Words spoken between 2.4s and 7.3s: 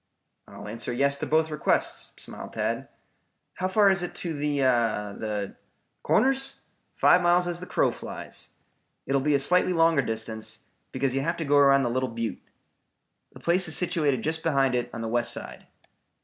Tad. "How far is it to the the" "Corners? Five